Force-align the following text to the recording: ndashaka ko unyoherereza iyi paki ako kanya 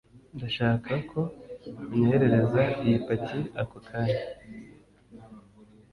ndashaka 0.35 0.91
ko 1.11 1.21
unyoherereza 1.89 2.61
iyi 2.83 2.97
paki 3.05 3.39
ako 3.61 3.77
kanya 3.87 4.21